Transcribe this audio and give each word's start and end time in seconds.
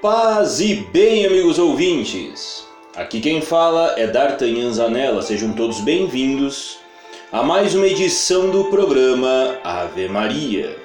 Paz 0.00 0.60
e 0.60 0.76
bem, 0.76 1.26
amigos 1.26 1.58
ouvintes! 1.58 2.64
Aqui 2.94 3.20
quem 3.20 3.42
fala 3.42 3.94
é 3.98 4.06
D'Artagnan 4.06 4.72
Zanella, 4.72 5.22
sejam 5.22 5.52
todos 5.52 5.80
bem-vindos 5.80 6.78
a 7.32 7.42
mais 7.42 7.74
uma 7.74 7.84
edição 7.84 8.48
do 8.48 8.66
programa 8.66 9.58
Ave 9.64 10.08
Maria, 10.08 10.76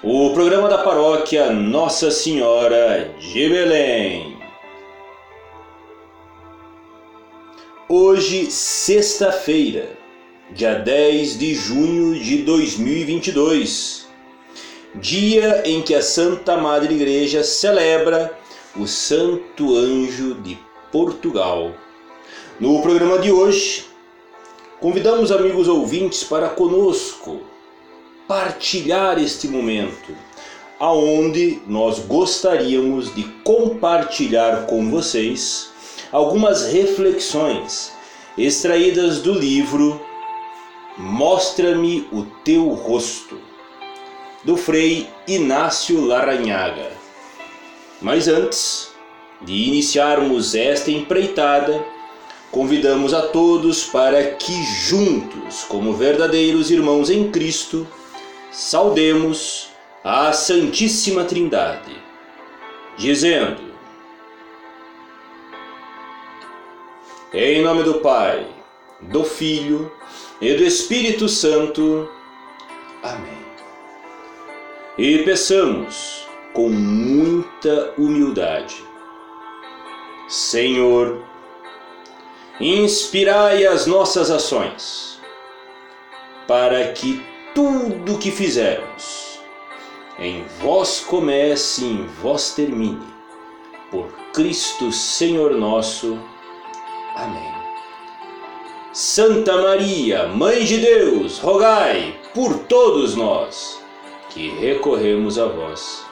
o 0.00 0.30
programa 0.32 0.68
da 0.68 0.78
paróquia 0.78 1.50
Nossa 1.50 2.12
Senhora 2.12 3.10
de 3.18 3.48
Belém. 3.48 4.36
Hoje, 7.88 8.48
sexta-feira, 8.48 9.88
dia 10.52 10.76
10 10.76 11.36
de 11.36 11.52
junho 11.52 12.14
de 12.14 12.44
2022, 12.44 14.06
dia 14.94 15.64
em 15.66 15.82
que 15.82 15.96
a 15.96 16.02
Santa 16.02 16.56
Madre 16.56 16.94
Igreja 16.94 17.42
celebra 17.42 18.40
o 18.76 18.86
Santo 18.86 19.76
Anjo 19.76 20.34
de 20.34 20.58
Portugal. 20.90 21.72
No 22.58 22.80
programa 22.80 23.18
de 23.18 23.30
hoje, 23.30 23.84
convidamos 24.80 25.30
amigos 25.30 25.68
ouvintes 25.68 26.24
para 26.24 26.48
conosco 26.48 27.40
partilhar 28.26 29.18
este 29.18 29.46
momento, 29.46 30.16
aonde 30.80 31.60
nós 31.66 31.98
gostaríamos 31.98 33.14
de 33.14 33.24
compartilhar 33.44 34.66
com 34.66 34.90
vocês 34.90 35.70
algumas 36.10 36.66
reflexões 36.72 37.92
extraídas 38.38 39.20
do 39.20 39.32
livro 39.32 40.00
Mostra-me 40.96 42.06
o 42.12 42.22
teu 42.44 42.68
rosto, 42.68 43.38
do 44.44 44.58
Frei 44.58 45.08
Inácio 45.26 46.04
Laranhaga. 46.04 47.01
Mas 48.02 48.26
antes 48.26 48.92
de 49.40 49.52
iniciarmos 49.52 50.56
esta 50.56 50.90
empreitada, 50.90 51.84
convidamos 52.50 53.14
a 53.14 53.22
todos 53.22 53.84
para 53.84 54.34
que 54.34 54.52
juntos, 54.64 55.62
como 55.64 55.94
verdadeiros 55.94 56.70
irmãos 56.70 57.10
em 57.10 57.30
Cristo, 57.30 57.86
saudemos 58.50 59.68
a 60.02 60.32
Santíssima 60.32 61.24
Trindade, 61.24 61.96
dizendo: 62.98 63.72
Em 67.32 67.62
nome 67.62 67.84
do 67.84 67.94
Pai, 68.00 68.44
do 69.00 69.22
Filho 69.22 69.92
e 70.40 70.52
do 70.54 70.64
Espírito 70.64 71.28
Santo. 71.28 72.10
Amém. 73.00 73.42
E 74.98 75.18
peçamos 75.18 76.21
com 76.52 76.68
muita 76.68 77.94
humildade. 77.96 78.84
Senhor, 80.28 81.22
inspirai 82.60 83.66
as 83.66 83.86
nossas 83.86 84.30
ações, 84.30 85.20
para 86.46 86.92
que 86.92 87.24
tudo 87.54 88.18
que 88.18 88.30
fizermos 88.30 89.40
em 90.18 90.44
vós 90.60 91.00
comece 91.00 91.84
e 91.84 91.88
em 91.88 92.06
vós 92.06 92.54
termine. 92.54 93.12
Por 93.90 94.08
Cristo 94.32 94.92
Senhor 94.92 95.54
nosso. 95.54 96.18
Amém. 97.14 97.52
Santa 98.92 99.56
Maria, 99.56 100.28
Mãe 100.28 100.64
de 100.64 100.78
Deus, 100.78 101.38
rogai 101.38 102.18
por 102.34 102.58
todos 102.60 103.14
nós 103.14 103.82
que 104.30 104.48
recorremos 104.50 105.38
a 105.38 105.46
vós. 105.46 106.11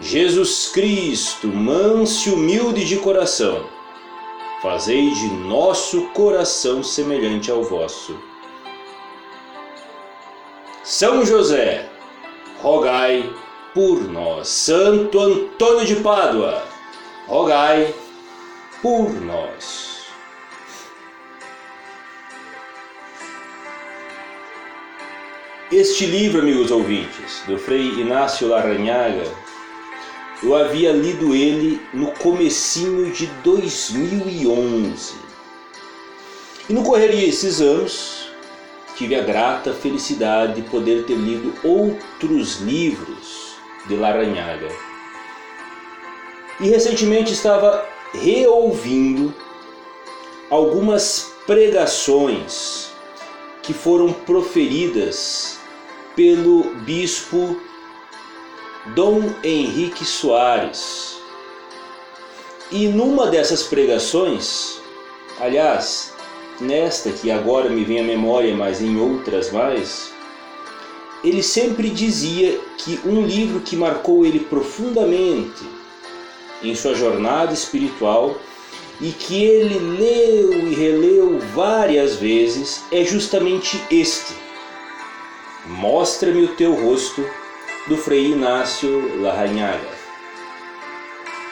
Jesus 0.00 0.68
Cristo, 0.72 1.48
manso 1.48 2.30
e 2.30 2.32
humilde 2.32 2.84
de 2.84 2.96
coração, 2.96 3.66
fazei 4.60 5.10
de 5.10 5.28
nosso 5.28 6.08
coração 6.08 6.82
semelhante 6.82 7.50
ao 7.50 7.62
vosso. 7.62 8.18
São 10.82 11.24
José, 11.24 11.88
rogai 12.60 13.32
por 13.74 14.02
nós. 14.02 14.48
Santo 14.48 15.20
Antônio 15.20 15.86
de 15.86 15.96
Pádua, 15.96 16.62
rogai 17.26 17.94
por 18.80 19.12
nós. 19.20 19.92
Este 25.70 26.04
livro, 26.04 26.42
amigos 26.42 26.70
ouvintes, 26.70 27.42
do 27.46 27.56
Frei 27.56 27.88
Inácio 27.92 28.48
Laranhaga, 28.48 29.24
eu 30.42 30.56
havia 30.56 30.92
lido 30.92 31.34
ele 31.34 31.80
no 31.94 32.10
comecinho 32.12 33.12
de 33.12 33.26
2011. 33.44 35.14
E 36.68 36.72
no 36.72 36.82
correr 36.82 37.08
desses 37.08 37.60
anos, 37.60 38.28
tive 38.96 39.14
a 39.14 39.22
grata 39.22 39.72
felicidade 39.72 40.60
de 40.60 40.68
poder 40.68 41.04
ter 41.04 41.14
lido 41.14 41.54
outros 41.62 42.60
livros 42.60 43.56
de 43.86 43.96
Laranhaga. 43.96 44.68
E 46.60 46.68
recentemente 46.68 47.32
estava 47.32 47.86
reouvindo 48.12 49.34
algumas 50.50 51.32
pregações 51.46 52.90
que 53.62 53.72
foram 53.72 54.12
proferidas 54.12 55.58
pelo 56.16 56.74
bispo 56.80 57.60
Dom 58.86 59.32
Henrique 59.44 60.04
Soares. 60.04 61.16
E 62.68 62.88
numa 62.88 63.28
dessas 63.28 63.62
pregações, 63.62 64.80
aliás, 65.38 66.12
nesta 66.60 67.12
que 67.12 67.30
agora 67.30 67.70
me 67.70 67.84
vem 67.84 68.00
à 68.00 68.02
memória, 68.02 68.52
mas 68.56 68.82
em 68.82 68.98
outras 68.98 69.52
mais, 69.52 70.12
ele 71.22 71.44
sempre 71.44 71.90
dizia 71.90 72.58
que 72.78 72.98
um 73.04 73.24
livro 73.24 73.60
que 73.60 73.76
marcou 73.76 74.26
ele 74.26 74.40
profundamente 74.40 75.62
em 76.60 76.74
sua 76.74 76.94
jornada 76.94 77.52
espiritual 77.52 78.36
e 79.00 79.12
que 79.12 79.44
ele 79.44 79.78
leu 79.78 80.54
e 80.54 80.74
releu 80.74 81.38
várias 81.54 82.16
vezes 82.16 82.82
é 82.90 83.04
justamente 83.04 83.80
este. 83.92 84.34
Mostra-me 85.66 86.42
o 86.42 86.56
teu 86.56 86.74
rosto 86.74 87.24
do 87.86 87.96
Frei 87.96 88.32
Inácio 88.32 89.20
Larrañaga. 89.20 89.90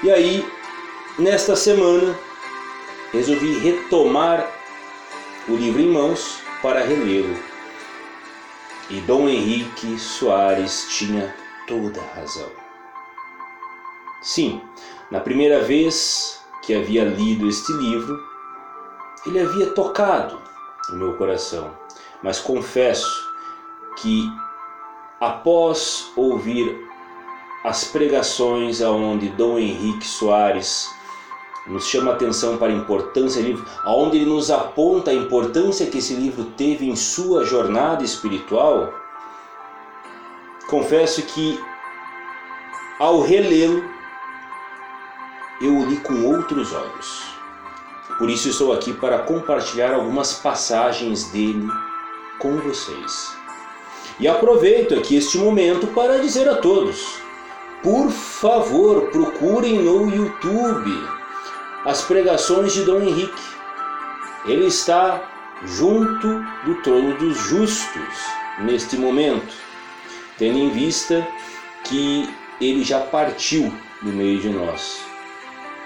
E 0.02 0.10
aí, 0.10 0.46
nesta 1.18 1.56
semana, 1.56 2.16
resolvi 3.12 3.58
retomar 3.58 4.48
o 5.48 5.56
livro 5.56 5.80
em 5.80 5.88
mãos 5.88 6.40
para 6.62 6.80
relê-lo. 6.80 7.36
E 8.88 9.00
Dom 9.00 9.28
Henrique 9.28 9.98
Soares 9.98 10.86
tinha 10.90 11.34
toda 11.66 12.00
a 12.00 12.20
razão. 12.20 12.50
Sim, 14.22 14.60
na 15.10 15.20
primeira 15.20 15.60
vez 15.60 16.40
que 16.62 16.74
havia 16.74 17.04
lido 17.04 17.48
este 17.48 17.72
livro, 17.72 18.18
ele 19.26 19.40
havia 19.40 19.70
tocado 19.70 20.40
o 20.90 20.96
meu 20.96 21.16
coração, 21.16 21.76
mas 22.22 22.38
confesso 22.38 23.08
que 23.96 24.30
após 25.20 26.10
ouvir 26.16 26.88
as 27.62 27.84
pregações 27.84 28.80
aonde 28.80 29.28
Dom 29.28 29.58
Henrique 29.58 30.06
Soares 30.06 30.90
nos 31.66 31.86
chama 31.86 32.12
a 32.12 32.14
atenção 32.14 32.56
para 32.56 32.68
a 32.68 32.76
importância 32.76 33.42
do 33.42 33.48
livro, 33.48 33.66
aonde 33.84 34.16
ele 34.16 34.30
nos 34.30 34.50
aponta 34.50 35.10
a 35.10 35.14
importância 35.14 35.86
que 35.86 35.98
esse 35.98 36.14
livro 36.14 36.44
teve 36.56 36.88
em 36.88 36.96
sua 36.96 37.44
jornada 37.44 38.02
espiritual, 38.02 38.94
confesso 40.68 41.22
que 41.22 41.60
ao 42.98 43.20
relê-lo 43.20 43.84
eu 45.60 45.76
o 45.76 45.86
li 45.86 45.98
com 45.98 46.24
outros 46.34 46.72
olhos. 46.72 47.22
Por 48.16 48.30
isso 48.30 48.48
estou 48.48 48.72
aqui 48.72 48.94
para 48.94 49.18
compartilhar 49.18 49.94
algumas 49.94 50.34
passagens 50.34 51.24
dele 51.30 51.68
com 52.38 52.56
vocês. 52.58 53.39
E 54.20 54.28
aproveito 54.28 54.94
aqui 54.94 55.16
este 55.16 55.38
momento 55.38 55.86
para 55.88 56.18
dizer 56.18 56.46
a 56.46 56.56
todos: 56.56 57.18
por 57.82 58.10
favor, 58.10 59.10
procurem 59.10 59.78
no 59.78 60.14
YouTube 60.14 61.08
as 61.86 62.02
pregações 62.02 62.74
de 62.74 62.82
Dom 62.82 63.00
Henrique. 63.00 63.42
Ele 64.44 64.66
está 64.66 65.22
junto 65.64 66.28
do 66.64 66.74
trono 66.82 67.16
dos 67.16 67.36
justos 67.38 68.14
neste 68.58 68.96
momento, 68.98 69.54
tendo 70.36 70.58
em 70.58 70.68
vista 70.70 71.26
que 71.84 72.28
ele 72.60 72.84
já 72.84 73.00
partiu 73.00 73.72
do 74.02 74.12
meio 74.12 74.38
de 74.38 74.50
nós. 74.50 75.00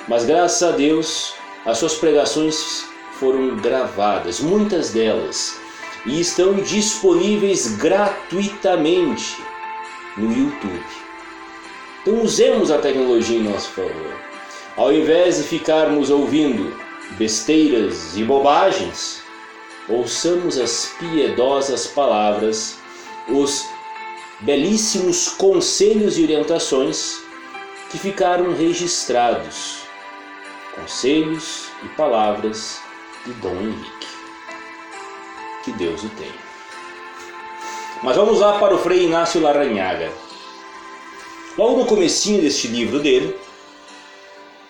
Mas 0.08 0.24
graças 0.24 0.62
a 0.62 0.72
Deus, 0.72 1.34
as 1.64 1.78
suas 1.78 1.94
pregações 1.94 2.84
foram 3.12 3.56
gravadas, 3.56 4.40
muitas 4.40 4.90
delas 4.90 5.63
e 6.06 6.20
estão 6.20 6.54
disponíveis 6.54 7.76
gratuitamente 7.76 9.36
no 10.16 10.30
YouTube. 10.30 10.84
Então 12.02 12.22
usemos 12.22 12.70
a 12.70 12.78
tecnologia 12.78 13.38
em 13.38 13.44
nosso 13.44 13.70
favor. 13.70 14.14
Ao 14.76 14.92
invés 14.92 15.38
de 15.38 15.44
ficarmos 15.44 16.10
ouvindo 16.10 16.76
besteiras 17.12 18.16
e 18.16 18.24
bobagens, 18.24 19.22
ouçamos 19.88 20.58
as 20.58 20.92
piedosas 20.98 21.86
palavras, 21.86 22.76
os 23.28 23.64
belíssimos 24.40 25.28
conselhos 25.28 26.18
e 26.18 26.24
orientações 26.24 27.22
que 27.90 27.98
ficaram 27.98 28.54
registrados. 28.54 29.78
Conselhos 30.74 31.68
e 31.84 31.88
palavras 31.90 32.80
de 33.24 33.32
Dom 33.34 33.54
Henrique. 33.60 34.03
Que 35.64 35.72
Deus 35.72 36.02
o 36.02 36.08
tenha. 36.10 36.44
Mas 38.02 38.16
vamos 38.16 38.40
lá 38.40 38.58
para 38.58 38.74
o 38.74 38.78
Frei 38.78 39.04
Inácio 39.04 39.40
Laranhaga. 39.40 40.12
Logo 41.56 41.78
no 41.78 41.86
comecinho 41.86 42.42
deste 42.42 42.68
livro 42.68 43.00
dele, 43.00 43.34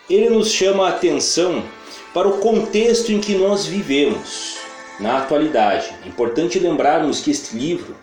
ele 0.09 0.31
nos 0.31 0.53
chama 0.53 0.87
a 0.87 0.91
atenção 0.91 1.65
para 2.13 2.29
o 2.29 2.39
contexto 2.39 3.11
em 3.11 3.21
que 3.21 3.35
nós 3.35 3.67
vivemos 3.67 4.59
na 5.01 5.19
atualidade. 5.19 5.93
É 6.05 6.09
importante 6.09 6.59
lembrarmos 6.59 7.21
que 7.21 7.31
este 7.31 7.57
livro 7.57 7.97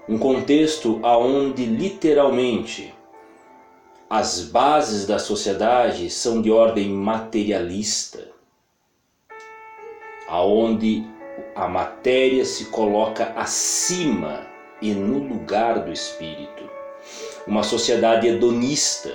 Um 0.08 0.18
contexto 0.18 1.00
onde 1.04 1.64
literalmente 1.64 2.92
as 4.08 4.40
bases 4.40 5.06
da 5.06 5.20
sociedade 5.20 6.10
são 6.10 6.42
de 6.42 6.50
ordem 6.50 6.88
materialista, 6.88 8.28
aonde 10.26 11.06
a 11.54 11.68
matéria 11.68 12.44
se 12.44 12.66
coloca 12.66 13.32
acima 13.36 14.46
e 14.82 14.90
no 14.90 15.18
lugar 15.18 15.84
do 15.84 15.92
espírito. 15.92 16.68
Uma 17.46 17.62
sociedade 17.62 18.26
hedonista 18.26 19.12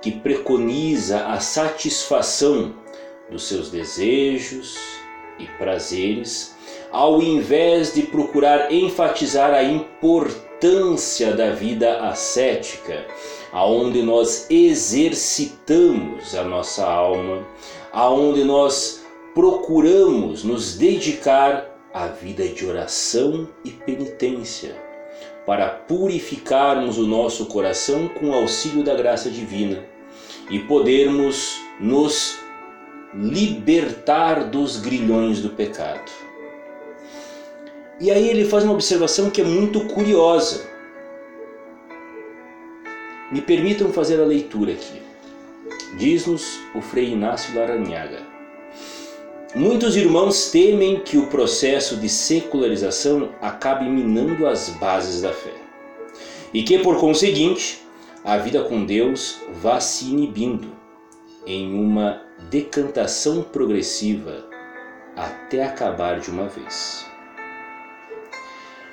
que 0.00 0.10
preconiza 0.10 1.26
a 1.26 1.38
satisfação 1.38 2.74
dos 3.32 3.48
seus 3.48 3.70
desejos 3.70 4.78
e 5.38 5.46
prazeres, 5.58 6.54
ao 6.90 7.22
invés 7.22 7.94
de 7.94 8.02
procurar 8.02 8.70
enfatizar 8.70 9.52
a 9.54 9.62
importância 9.62 11.32
da 11.32 11.50
vida 11.50 12.02
ascética 12.02 13.06
aonde 13.52 14.02
nós 14.02 14.46
exercitamos 14.50 16.34
a 16.34 16.42
nossa 16.42 16.86
alma, 16.86 17.46
aonde 17.92 18.42
nós 18.44 19.04
procuramos 19.34 20.42
nos 20.42 20.76
dedicar 20.78 21.70
à 21.92 22.06
vida 22.06 22.48
de 22.48 22.64
oração 22.64 23.46
e 23.62 23.70
penitência, 23.70 24.74
para 25.44 25.68
purificarmos 25.68 26.96
o 26.96 27.06
nosso 27.06 27.46
coração 27.46 28.08
com 28.08 28.30
o 28.30 28.34
auxílio 28.34 28.82
da 28.82 28.94
graça 28.94 29.28
divina 29.28 29.84
e 30.50 30.58
podermos 30.60 31.60
nos 31.78 32.38
libertar 33.14 34.44
dos 34.44 34.78
grilhões 34.78 35.40
do 35.40 35.50
pecado. 35.50 36.10
E 38.00 38.10
aí 38.10 38.28
ele 38.28 38.44
faz 38.44 38.64
uma 38.64 38.72
observação 38.72 39.30
que 39.30 39.40
é 39.40 39.44
muito 39.44 39.86
curiosa. 39.86 40.66
Me 43.30 43.40
permitam 43.40 43.92
fazer 43.92 44.20
a 44.20 44.24
leitura 44.24 44.72
aqui. 44.72 45.00
Diz-nos 45.96 46.58
o 46.74 46.80
Frei 46.80 47.12
Inácio 47.12 47.54
Laranhaga. 47.54 48.20
Muitos 49.54 49.96
irmãos 49.96 50.50
temem 50.50 51.00
que 51.00 51.18
o 51.18 51.26
processo 51.26 51.96
de 51.96 52.08
secularização 52.08 53.28
acabe 53.40 53.84
minando 53.84 54.46
as 54.46 54.70
bases 54.70 55.20
da 55.20 55.32
fé 55.32 55.52
e 56.54 56.62
que, 56.62 56.78
por 56.78 56.98
conseguinte, 56.98 57.82
a 58.24 58.38
vida 58.38 58.62
com 58.62 58.84
Deus 58.84 59.40
vá 59.60 59.78
se 59.80 60.06
inibindo 60.06 60.68
em 61.46 61.74
uma 61.74 62.21
decantação 62.50 63.42
progressiva 63.42 64.44
até 65.16 65.64
acabar 65.64 66.20
de 66.20 66.30
uma 66.30 66.48
vez. 66.48 67.06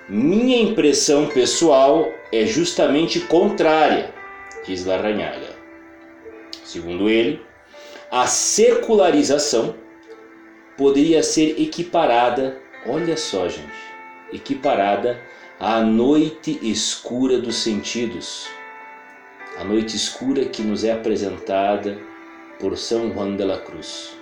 Minha 0.07 0.57
impressão 0.62 1.28
pessoal 1.28 2.12
é 2.31 2.46
justamente 2.46 3.19
contrária 3.22 4.19
diz 4.69 4.86
Larranhaga. 4.86 5.50
Segundo 6.63 7.10
ele, 7.10 7.42
a 8.12 8.28
secularização 8.28 9.75
poderia 10.78 11.24
ser 11.24 11.60
equiparada, 11.60 12.57
olha 12.86 13.18
só, 13.18 13.48
gente, 13.48 13.68
equiparada 14.31 15.19
à 15.60 15.81
noite 15.81 16.60
escura 16.62 17.40
dos 17.40 17.56
sentidos. 17.56 18.48
A 19.57 19.63
noite 19.63 19.95
escura 19.95 20.45
que 20.45 20.62
nos 20.62 20.84
é 20.84 20.92
apresentada 20.92 21.98
por 22.59 22.77
São 22.77 23.13
Juan 23.13 23.35
de 23.35 23.45
la 23.45 23.57
Cruz. 23.57 24.18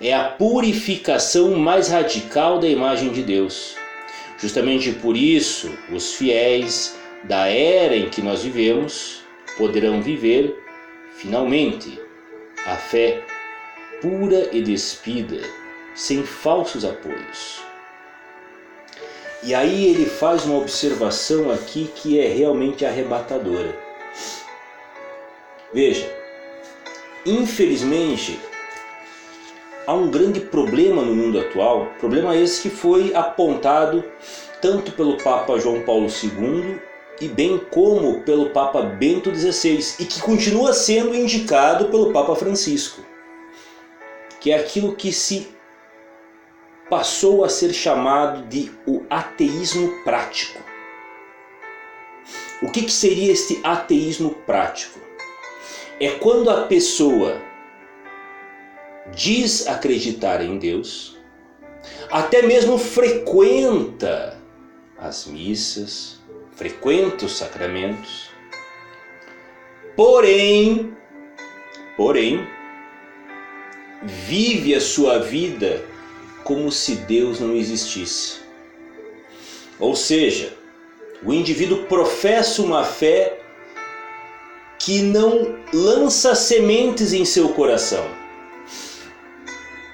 É 0.00 0.14
a 0.14 0.24
purificação 0.24 1.56
mais 1.56 1.88
radical 1.88 2.58
da 2.58 2.68
imagem 2.68 3.10
de 3.10 3.22
Deus. 3.22 3.76
Justamente 4.38 4.92
por 4.92 5.16
isso, 5.16 5.76
os 5.92 6.14
fiéis 6.14 6.96
da 7.24 7.48
era 7.48 7.96
em 7.96 8.08
que 8.08 8.22
nós 8.22 8.42
vivemos 8.42 9.22
poderão 9.56 10.00
viver, 10.00 10.56
finalmente, 11.16 12.00
a 12.64 12.76
fé 12.76 13.24
pura 14.00 14.48
e 14.52 14.62
despida, 14.62 15.40
sem 15.94 16.22
falsos 16.22 16.84
apoios. 16.84 17.60
E 19.42 19.54
aí 19.54 19.86
ele 19.86 20.06
faz 20.06 20.44
uma 20.44 20.58
observação 20.58 21.50
aqui 21.50 21.90
que 21.94 22.20
é 22.20 22.28
realmente 22.28 22.84
arrebatadora. 22.84 23.76
Veja, 25.72 26.17
infelizmente, 27.24 28.38
há 29.86 29.94
um 29.94 30.10
grande 30.10 30.40
problema 30.40 31.02
no 31.02 31.14
mundo 31.14 31.40
atual, 31.40 31.86
problema 31.98 32.36
esse 32.36 32.62
que 32.62 32.70
foi 32.70 33.14
apontado 33.14 34.04
tanto 34.60 34.92
pelo 34.92 35.16
Papa 35.22 35.58
João 35.58 35.82
Paulo 35.82 36.08
II 36.08 36.78
e 37.20 37.28
bem 37.28 37.58
como 37.70 38.20
pelo 38.20 38.50
Papa 38.50 38.82
Bento 38.82 39.34
XVI 39.34 39.94
e 39.98 40.04
que 40.04 40.20
continua 40.20 40.72
sendo 40.72 41.14
indicado 41.14 41.86
pelo 41.86 42.12
Papa 42.12 42.36
Francisco, 42.36 43.02
que 44.40 44.52
é 44.52 44.58
aquilo 44.58 44.94
que 44.94 45.12
se 45.12 45.48
passou 46.88 47.44
a 47.44 47.48
ser 47.48 47.72
chamado 47.72 48.46
de 48.46 48.70
o 48.86 49.02
ateísmo 49.10 50.02
prático. 50.04 50.62
O 52.62 52.70
que, 52.70 52.82
que 52.82 52.92
seria 52.92 53.32
este 53.32 53.60
ateísmo 53.62 54.30
prático? 54.46 55.07
É 56.00 56.10
quando 56.10 56.48
a 56.48 56.62
pessoa 56.62 57.40
diz 59.12 59.66
acreditar 59.66 60.40
em 60.44 60.56
Deus, 60.56 61.16
até 62.10 62.42
mesmo 62.42 62.78
frequenta 62.78 64.38
as 64.96 65.26
missas, 65.26 66.20
frequenta 66.52 67.24
os 67.24 67.36
sacramentos, 67.36 68.30
porém, 69.96 70.96
porém, 71.96 72.46
vive 74.02 74.74
a 74.74 74.80
sua 74.80 75.18
vida 75.18 75.84
como 76.44 76.70
se 76.70 76.94
Deus 76.94 77.40
não 77.40 77.54
existisse. 77.56 78.38
Ou 79.80 79.96
seja, 79.96 80.56
o 81.24 81.32
indivíduo 81.32 81.84
professa 81.86 82.62
uma 82.62 82.84
fé 82.84 83.37
que 84.78 85.02
não 85.02 85.56
lança 85.72 86.34
sementes 86.34 87.12
em 87.12 87.24
seu 87.24 87.50
coração. 87.50 88.06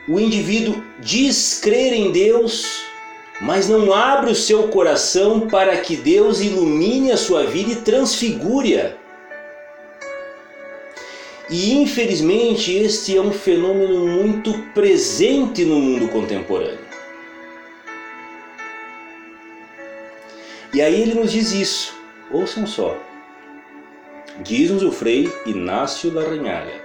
O 0.07 0.21
indivíduo 0.21 0.85
diz 1.01 1.59
crer 1.63 1.95
em 1.95 2.13
Deus, 2.13 2.83
mas 3.41 3.69
não 3.69 3.93
abre 3.93 4.31
o 4.31 4.35
seu 4.35 4.69
coração 4.69 5.49
para 5.49 5.79
que 5.79 5.97
Deus 5.97 6.41
ilumine 6.41 7.11
a 7.11 7.17
sua 7.17 7.45
vida 7.45 7.73
e 7.73 7.77
transfigure-a. 7.77 8.93
E 11.49 11.75
infelizmente 11.75 12.75
este 12.75 13.17
é 13.17 13.21
um 13.21 13.33
fenômeno 13.33 14.07
muito 14.07 14.53
presente 14.75 15.65
no 15.65 15.79
mundo 15.81 16.09
contemporâneo. 16.09 16.85
E 20.73 20.83
aí 20.83 21.03
ele 21.03 21.15
nos 21.15 21.31
diz 21.31 21.53
isso. 21.53 21.95
Ouçam 22.31 22.67
só. 22.67 22.99
Diz-nos 24.43 24.83
frei 24.91 25.33
Inácio 25.47 26.13
Larranhaga. 26.13 26.83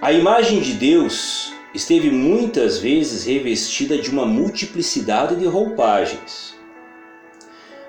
A 0.00 0.10
imagem 0.10 0.58
de 0.60 0.72
Deus 0.72 1.52
esteve 1.74 2.10
muitas 2.10 2.78
vezes 2.78 3.26
revestida 3.26 3.98
de 3.98 4.08
uma 4.08 4.24
multiplicidade 4.24 5.36
de 5.36 5.44
roupagens. 5.44 6.56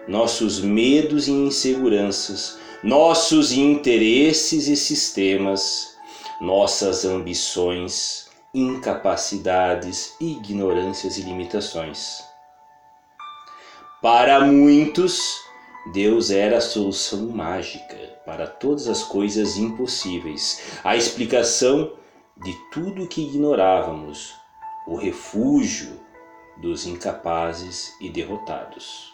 Nossos 0.06 0.60
medos 0.60 1.30
e 1.30 1.32
inseguranças, 1.32 2.58
nossos 2.84 3.54
interesses 3.54 4.68
e 4.68 4.76
sistemas, 4.76 5.96
nossas 6.42 7.06
ambições, 7.06 8.28
incapacidades, 8.54 10.16
ignorâncias 10.20 11.18
e 11.18 11.22
limitações. 11.22 12.22
Para 14.02 14.42
muitos, 14.42 15.49
Deus 15.92 16.32
era 16.32 16.58
a 16.58 16.62
solução 16.62 17.28
mágica 17.30 17.98
para 18.26 18.46
todas 18.46 18.88
as 18.88 19.04
coisas 19.04 19.58
impossíveis, 19.58 20.80
a 20.84 20.96
explicação 20.96 21.94
de 22.38 22.54
tudo 22.72 23.08
que 23.08 23.22
ignorávamos, 23.22 24.34
o 24.88 24.96
refúgio 24.96 26.00
dos 26.62 26.86
incapazes 26.86 27.94
e 28.00 28.10
derrotados. 28.10 29.14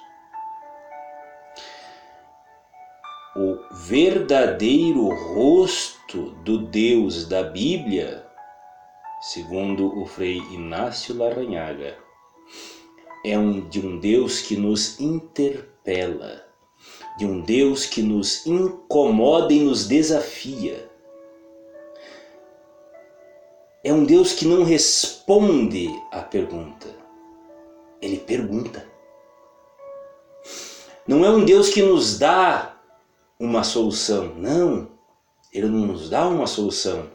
O 3.36 3.58
verdadeiro 3.74 5.10
rosto 5.10 6.32
do 6.44 6.58
Deus 6.58 7.28
da 7.28 7.44
Bíblia, 7.44 8.26
segundo 9.22 9.98
o 10.00 10.06
Frei 10.06 10.38
Inácio 10.52 11.18
Larranhaga, 11.18 11.98
é 13.26 13.38
um, 13.38 13.68
de 13.68 13.86
um 13.86 14.00
Deus 14.00 14.42
que 14.42 14.56
nos 14.56 15.00
interpela, 15.00 16.45
de 17.18 17.26
um 17.26 17.42
Deus 17.42 17.86
que 17.86 18.02
nos 18.02 18.46
incomoda 18.46 19.54
e 19.54 19.60
nos 19.60 19.88
desafia. 19.88 20.90
É 23.84 23.94
um 23.94 24.04
Deus 24.04 24.34
que 24.34 24.48
não 24.48 24.64
responde 24.64 25.90
à 26.12 26.22
pergunta, 26.22 26.88
ele 28.02 28.18
pergunta. 28.18 28.86
Não 31.08 31.24
é 31.24 31.30
um 31.30 31.46
Deus 31.46 31.70
que 31.70 31.84
nos 31.84 32.18
dá 32.18 32.82
uma 33.40 33.64
solução, 33.64 34.34
não, 34.36 34.90
ele 35.54 35.68
não 35.68 35.88
nos 35.88 36.10
dá 36.10 36.28
uma 36.28 36.48
solução. 36.48 37.10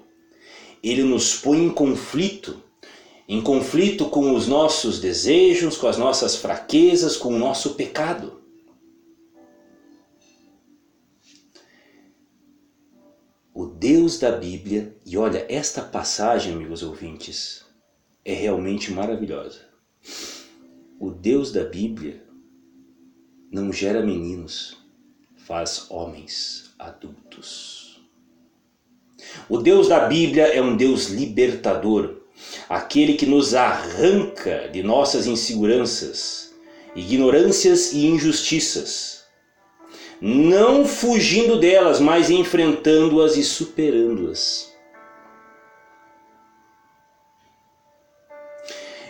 Ele 0.82 1.02
nos 1.02 1.34
põe 1.34 1.58
em 1.58 1.70
conflito, 1.70 2.62
em 3.28 3.42
conflito 3.42 4.06
com 4.06 4.34
os 4.34 4.46
nossos 4.46 4.98
desejos, 4.98 5.76
com 5.76 5.86
as 5.86 5.98
nossas 5.98 6.36
fraquezas, 6.36 7.16
com 7.16 7.34
o 7.34 7.38
nosso 7.38 7.74
pecado. 7.74 8.39
O 13.60 13.66
Deus 13.66 14.18
da 14.18 14.32
Bíblia, 14.32 14.96
e 15.04 15.18
olha, 15.18 15.44
esta 15.46 15.82
passagem, 15.82 16.54
amigos 16.54 16.82
ouvintes, 16.82 17.62
é 18.24 18.32
realmente 18.32 18.90
maravilhosa. 18.90 19.60
O 20.98 21.10
Deus 21.10 21.52
da 21.52 21.62
Bíblia 21.64 22.24
não 23.52 23.70
gera 23.70 24.02
meninos, 24.02 24.78
faz 25.36 25.90
homens 25.90 26.70
adultos. 26.78 28.00
O 29.46 29.58
Deus 29.58 29.88
da 29.88 30.06
Bíblia 30.06 30.44
é 30.44 30.62
um 30.62 30.74
Deus 30.74 31.08
libertador, 31.08 32.22
aquele 32.66 33.12
que 33.12 33.26
nos 33.26 33.54
arranca 33.54 34.70
de 34.72 34.82
nossas 34.82 35.26
inseguranças, 35.26 36.54
ignorâncias 36.96 37.92
e 37.92 38.06
injustiças 38.06 39.19
não 40.20 40.84
fugindo 40.84 41.58
delas, 41.58 41.98
mas 41.98 42.28
enfrentando-as 42.28 43.36
e 43.36 43.42
superando-as. 43.42 44.70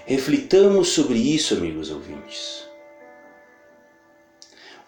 Reflitamos 0.07 0.89
sobre 0.89 1.19
isso, 1.19 1.55
amigos 1.55 1.91
ouvintes. 1.91 2.69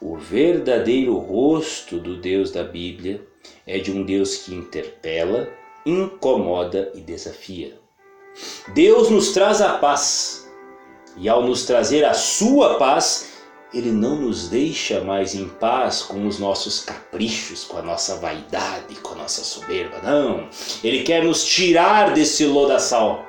O 0.01 0.17
verdadeiro 0.17 1.17
rosto 1.17 1.99
do 1.99 2.17
Deus 2.17 2.51
da 2.51 2.65
Bíblia 2.65 3.25
é 3.65 3.79
de 3.79 3.93
um 3.93 4.05
Deus 4.05 4.39
que 4.39 4.53
interpela, 4.53 5.49
incomoda 5.87 6.91
e 6.95 7.01
desafia. 7.01 7.79
Deus 8.75 9.11
nos 9.11 9.33
traz 9.33 9.61
a 9.61 9.79
paz, 9.79 10.51
e 11.17 11.29
ao 11.29 11.43
nos 11.47 11.65
trazer 11.65 12.05
a 12.05 12.15
sua 12.15 12.79
paz, 12.79 13.32
ele 13.75 13.91
não 13.91 14.17
nos 14.17 14.49
deixa 14.49 15.01
mais 15.01 15.35
em 15.35 15.49
paz 15.49 16.03
com 16.03 16.27
os 16.27 16.39
nossos 16.39 16.85
caprichos, 16.85 17.65
com 17.65 17.79
a 17.79 17.83
nossa 17.83 18.17
vaidade, 18.17 18.97
com 18.97 19.15
a 19.15 19.17
nossa 19.17 19.43
soberba, 19.43 19.99
não. 20.03 20.49
Ele 20.85 21.03
quer 21.03 21.25
nos 21.25 21.45
tirar 21.45 22.13
desse 22.13 22.45
lodaçal. 22.45 23.25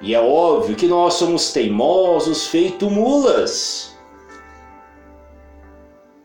E 0.00 0.14
é 0.14 0.20
óbvio 0.20 0.76
que 0.76 0.86
nós 0.86 1.14
somos 1.14 1.52
teimosos, 1.52 2.46
feito 2.46 2.88
mulas. 2.88 3.96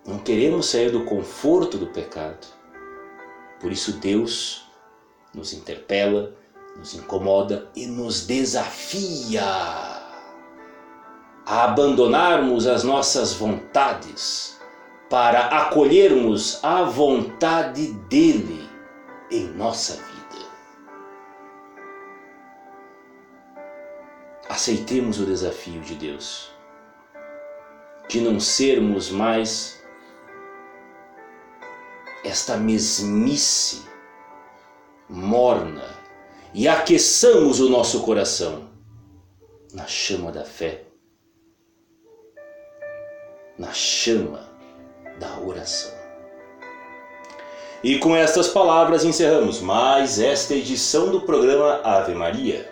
Não 0.06 0.20
queremos 0.20 0.68
sair 0.68 0.92
do 0.92 1.06
conforto 1.06 1.78
do 1.78 1.88
pecado. 1.88 2.46
Por 3.60 3.72
isso 3.72 3.94
Deus 3.94 4.66
nos 5.34 5.54
interpela, 5.54 6.36
nos 6.78 6.94
incomoda 6.94 7.70
e 7.76 7.88
nos 7.88 8.28
desafia 8.28 10.01
a 11.52 11.66
abandonarmos 11.66 12.66
as 12.66 12.82
nossas 12.86 13.34
vontades 13.34 14.58
para 15.10 15.48
acolhermos 15.48 16.64
a 16.64 16.84
vontade 16.84 17.92
dele 18.08 18.70
em 19.30 19.50
nossa 19.50 19.96
vida. 19.96 20.46
Aceitemos 24.48 25.20
o 25.20 25.26
desafio 25.26 25.82
de 25.82 25.96
Deus 25.96 26.54
de 28.08 28.22
não 28.22 28.40
sermos 28.40 29.10
mais 29.10 29.84
esta 32.24 32.56
mesmice 32.56 33.84
morna 35.10 36.00
e 36.54 36.66
aqueçamos 36.70 37.60
o 37.60 37.68
nosso 37.68 38.04
coração 38.04 38.70
na 39.74 39.86
chama 39.86 40.32
da 40.32 40.46
fé 40.46 40.91
na 43.62 43.72
chama 43.74 44.40
da 45.20 45.40
oração. 45.40 45.92
E 47.84 48.00
com 48.00 48.16
estas 48.16 48.48
palavras 48.48 49.06
encerramos 49.06 49.62
mais 49.62 50.20
esta 50.20 50.56
edição 50.56 51.12
do 51.12 51.22
programa 51.22 51.80
Ave 51.84 52.16
Maria, 52.16 52.68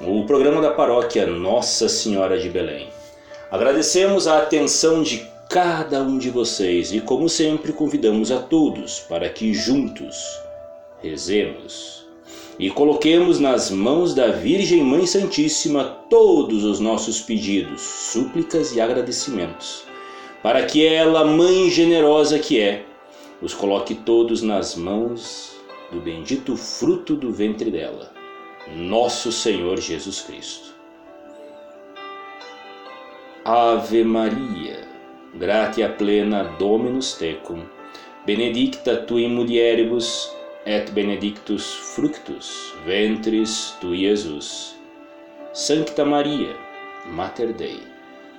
o 0.00 0.24
programa 0.24 0.62
da 0.62 0.70
paróquia 0.70 1.26
Nossa 1.26 1.88
Senhora 1.88 2.38
de 2.38 2.48
Belém. 2.48 2.88
Agradecemos 3.50 4.28
a 4.28 4.38
atenção 4.38 5.02
de 5.02 5.28
cada 5.50 6.00
um 6.00 6.18
de 6.18 6.30
vocês 6.30 6.92
e, 6.92 7.00
como 7.00 7.28
sempre, 7.28 7.72
convidamos 7.72 8.30
a 8.30 8.38
todos 8.38 9.00
para 9.00 9.28
que 9.28 9.52
juntos 9.52 10.40
rezemos 11.02 12.06
e 12.60 12.70
coloquemos 12.70 13.40
nas 13.40 13.72
mãos 13.72 14.14
da 14.14 14.28
Virgem 14.28 14.84
Mãe 14.84 15.04
Santíssima 15.04 15.98
todos 16.08 16.62
os 16.62 16.78
nossos 16.78 17.20
pedidos, 17.20 17.82
súplicas 17.82 18.72
e 18.72 18.80
agradecimentos 18.80 19.90
para 20.42 20.66
que 20.66 20.84
ela, 20.84 21.24
mãe 21.24 21.70
generosa 21.70 22.38
que 22.38 22.60
é, 22.60 22.84
os 23.40 23.54
coloque 23.54 23.94
todos 23.94 24.42
nas 24.42 24.74
mãos 24.74 25.56
do 25.90 26.00
bendito 26.00 26.56
fruto 26.56 27.14
do 27.14 27.30
ventre 27.30 27.70
dela, 27.70 28.12
nosso 28.74 29.30
Senhor 29.30 29.80
Jesus 29.80 30.20
Cristo. 30.20 30.72
Ave 33.44 34.04
Maria, 34.04 34.88
gratia 35.34 35.88
plena 35.88 36.44
Dominus 36.58 37.14
tecum, 37.14 37.62
benedicta 38.26 38.96
tu 38.96 39.18
in 39.18 39.34
mulieribus 39.34 40.30
et 40.64 40.90
benedictus 40.92 41.74
fructus 41.94 42.72
ventris 42.86 43.76
tu 43.80 43.94
Jesus. 43.94 44.76
Sancta 45.52 46.04
Maria, 46.04 46.56
Mater 47.06 47.52
Dei 47.52 47.91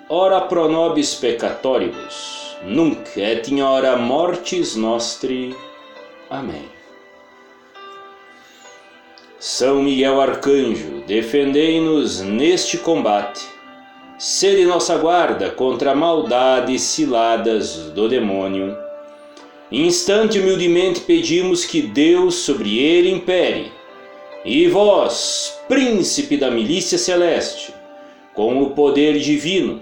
ora 0.09 0.41
pro 0.41 0.67
nobis 0.67 1.15
peccatoribus, 1.15 2.57
nunc 2.63 3.17
et 3.17 3.49
in 3.49 3.61
hora 3.61 3.95
mortis 3.95 4.75
nostri. 4.75 5.55
Amém. 6.29 6.69
São 9.39 9.83
Miguel 9.83 10.19
Arcanjo, 10.21 11.03
defendei-nos 11.05 12.21
neste 12.21 12.77
combate. 12.77 13.45
Sede 14.17 14.65
nossa 14.65 14.97
guarda 14.97 15.49
contra 15.49 15.91
a 15.91 15.95
maldade 15.95 16.75
e 16.75 16.79
ciladas 16.79 17.89
do 17.91 18.07
demônio. 18.07 18.77
Instante 19.71 20.39
humildemente 20.39 21.01
pedimos 21.01 21.65
que 21.65 21.81
Deus 21.81 22.35
sobre 22.35 22.77
ele 22.77 23.09
impere. 23.09 23.71
E 24.45 24.67
vós, 24.67 25.57
príncipe 25.67 26.37
da 26.37 26.51
milícia 26.51 26.97
celeste, 26.97 27.73
com 28.33 28.61
o 28.61 28.71
poder 28.71 29.19
divino, 29.19 29.81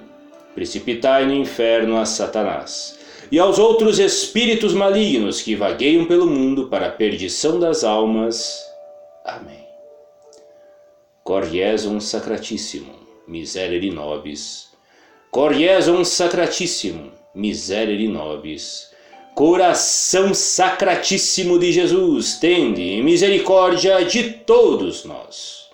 precipitai 0.54 1.26
no 1.26 1.34
inferno 1.34 1.98
a 1.98 2.06
Satanás 2.06 3.00
e 3.32 3.40
aos 3.40 3.58
outros 3.58 3.98
espíritos 4.00 4.74
malignos 4.74 5.42
que 5.42 5.56
vagueiam 5.56 6.06
pelo 6.06 6.28
mundo 6.28 6.68
para 6.68 6.88
a 6.88 6.92
perdição 6.92 7.60
das 7.60 7.84
almas. 7.84 8.62
Amém. 9.24 9.66
Coriesum 11.24 12.00
Sacratissimum, 12.00 13.00
miserere 13.28 13.90
nobis. 13.90 14.70
Coriesum 15.30 16.04
Sacratissimum, 16.04 17.12
miserere 17.34 18.08
nobis. 18.08 18.92
Coração 19.34 20.34
Sacratíssimo 20.34 21.58
de 21.58 21.72
Jesus, 21.72 22.38
tende 22.38 23.02
misericórdia 23.02 24.04
de 24.04 24.30
todos 24.34 25.06
nós. 25.06 25.70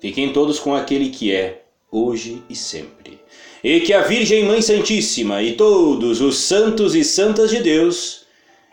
Fiquem 0.00 0.32
todos 0.32 0.58
com 0.58 0.74
aquele 0.74 1.10
que 1.10 1.34
é, 1.34 1.65
hoje 1.90 2.42
e 2.48 2.54
sempre 2.54 3.20
e 3.66 3.80
que 3.80 3.92
a 3.92 4.02
Virgem 4.02 4.44
Mãe 4.44 4.62
Santíssima 4.62 5.42
e 5.42 5.56
todos 5.56 6.20
os 6.20 6.38
santos 6.38 6.94
e 6.94 7.02
santas 7.02 7.50
de 7.50 7.60
Deus 7.60 8.24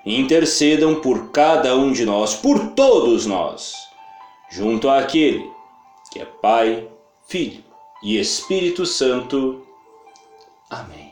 intercedam 0.05 1.01
por 1.01 1.32
cada 1.32 1.75
um 1.75 1.91
de 1.91 2.05
nós, 2.05 2.36
por 2.36 2.74
todos 2.74 3.25
nós, 3.25 3.74
junto 4.51 4.88
àquele 4.88 5.50
que 6.12 6.20
é 6.20 6.25
Pai, 6.25 6.88
Filho 7.27 7.63
e 8.03 8.20
Espírito 8.20 8.86
Santo. 8.86 9.65
Amém. 10.70 11.12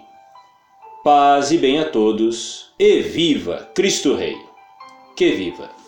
Paz 1.04 1.52
e 1.52 1.58
bem 1.58 1.80
a 1.80 1.90
todos, 1.90 2.72
e 2.78 3.02
viva 3.02 3.72
Cristo 3.74 4.16
Rei. 4.16 4.38
Que 5.16 5.32
viva! 5.32 5.81